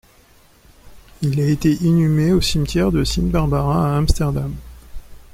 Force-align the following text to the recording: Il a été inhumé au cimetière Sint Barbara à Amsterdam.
Il 1.21 1.39
a 1.39 1.45
été 1.45 1.73
inhumé 1.73 2.33
au 2.33 2.41
cimetière 2.41 2.89
Sint 3.05 3.29
Barbara 3.29 3.87
à 3.93 3.97
Amsterdam. 3.99 4.51